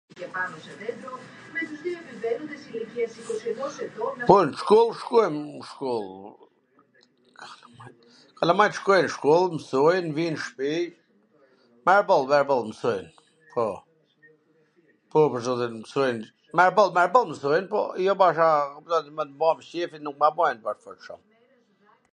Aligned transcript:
Po, 0.19 0.27
n 4.47 4.49
shkoll 4.61 4.91
shkojn 5.01 5.35
n 5.57 5.61
shkoll, 5.71 6.07
kalamajt 8.39 8.75
shkojn 8.79 9.03
n 9.09 9.11
shkoll, 9.17 9.45
msojn, 9.57 10.05
vijn 10.17 10.35
n 10.37 10.39
shpi, 10.45 10.73
mirboll, 11.91 12.25
mirboll 12.33 12.63
mwsojn, 12.71 13.05
po, 13.57 13.65
po 15.13 15.19
pwr 15.35 15.41
zotin 15.49 15.75
mwsojn, 15.83 16.17
mirboll, 16.61 16.91
mirboll 16.97 17.27
msojn, 17.35 17.63
por 17.75 17.85
jo 18.07 18.13
me 18.21 18.31
m 19.27 19.37
ba 19.45 19.51
qefin, 19.69 20.01
nuk 20.09 20.17
ma 20.25 20.29
bajn. 20.43 20.57